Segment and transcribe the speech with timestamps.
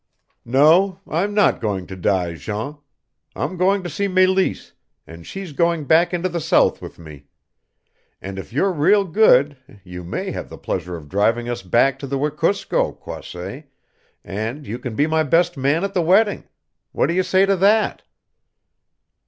[0.47, 2.79] "No, I'm not going to die, Jean.
[3.35, 4.73] I'm going to see Meleese,
[5.05, 7.25] and she's going back into the South with me.
[8.19, 12.07] And if you're real good you may have the pleasure of driving us back to
[12.07, 13.65] the Wekusko, Croisset,
[14.23, 16.45] and you can be my best man at the wedding.
[16.93, 18.01] What do you say to that?"